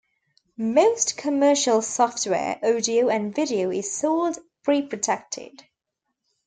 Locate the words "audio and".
2.63-3.35